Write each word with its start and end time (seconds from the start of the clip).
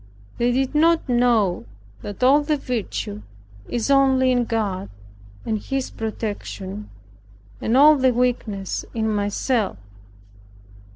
They 0.39 0.51
did 0.51 0.73
not 0.73 1.07
know 1.07 1.65
that 2.01 2.23
all 2.23 2.41
the 2.41 2.57
virtue 2.57 3.21
is 3.69 3.91
only 3.91 4.31
in 4.31 4.45
God, 4.45 4.89
and 5.45 5.59
His 5.61 5.91
protection, 5.91 6.89
and 7.61 7.77
all 7.77 7.95
the 7.97 8.09
weakness 8.11 8.83
in 8.95 9.07
myself. 9.13 9.77